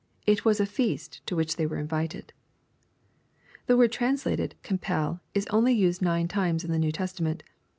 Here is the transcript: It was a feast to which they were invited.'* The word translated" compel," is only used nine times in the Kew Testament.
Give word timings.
It 0.25 0.43
was 0.43 0.59
a 0.59 0.65
feast 0.65 1.21
to 1.27 1.35
which 1.35 1.57
they 1.57 1.67
were 1.67 1.77
invited.'* 1.77 2.33
The 3.67 3.77
word 3.77 3.91
translated" 3.91 4.55
compel," 4.63 5.19
is 5.35 5.45
only 5.51 5.73
used 5.73 6.01
nine 6.01 6.27
times 6.27 6.63
in 6.63 6.71
the 6.71 6.79
Kew 6.79 6.91
Testament. 6.91 7.43